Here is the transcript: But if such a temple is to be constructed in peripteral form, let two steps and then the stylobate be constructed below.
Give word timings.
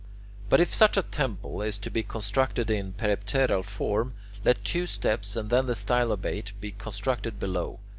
But 0.49 0.59
if 0.59 0.73
such 0.73 0.97
a 0.97 1.03
temple 1.03 1.61
is 1.61 1.77
to 1.77 1.91
be 1.91 2.01
constructed 2.01 2.71
in 2.71 2.93
peripteral 2.93 3.61
form, 3.63 4.15
let 4.43 4.63
two 4.65 4.87
steps 4.87 5.35
and 5.35 5.51
then 5.51 5.67
the 5.67 5.75
stylobate 5.75 6.53
be 6.59 6.71
constructed 6.71 7.39
below. 7.39 7.79